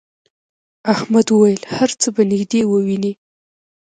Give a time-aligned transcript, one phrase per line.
[0.93, 3.13] احمد وویل هر څه به نږدې ووینې.